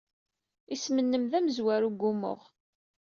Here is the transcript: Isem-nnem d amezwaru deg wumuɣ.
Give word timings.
Isem-nnem 0.73 1.23
d 1.31 1.33
amezwaru 1.37 1.89
deg 1.93 2.01
wumuɣ. 2.03 2.41